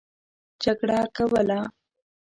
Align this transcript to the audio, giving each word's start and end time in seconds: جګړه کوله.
جګړه 0.63 0.99
کوله. 1.15 1.59